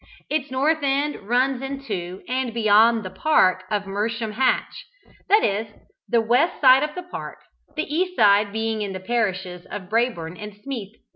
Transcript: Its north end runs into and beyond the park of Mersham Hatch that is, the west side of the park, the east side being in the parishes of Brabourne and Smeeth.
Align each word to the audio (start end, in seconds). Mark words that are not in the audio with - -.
Its 0.31 0.49
north 0.49 0.79
end 0.81 1.15
runs 1.27 1.61
into 1.61 2.23
and 2.27 2.55
beyond 2.55 3.03
the 3.05 3.11
park 3.11 3.65
of 3.69 3.83
Mersham 3.85 4.31
Hatch 4.31 4.87
that 5.29 5.43
is, 5.43 5.67
the 6.09 6.19
west 6.19 6.59
side 6.59 6.81
of 6.81 6.95
the 6.95 7.03
park, 7.03 7.37
the 7.75 7.83
east 7.83 8.15
side 8.15 8.51
being 8.51 8.81
in 8.81 8.93
the 8.93 8.99
parishes 8.99 9.63
of 9.67 9.89
Brabourne 9.91 10.37
and 10.39 10.55
Smeeth. 10.63 10.95